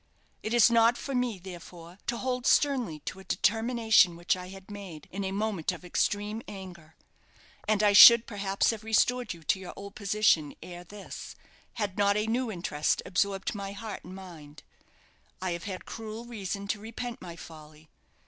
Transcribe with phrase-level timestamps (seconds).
[0.41, 4.71] It is not for me, therefore, to hold sternly to a determination which I had
[4.71, 6.95] made in a moment of extreme anger:
[7.67, 11.35] and I should perhaps have restored you to your old position ere this,
[11.73, 14.63] had not a new interest absorbed my heart and mind.
[15.39, 17.87] I have had cruel reason to repent my folly.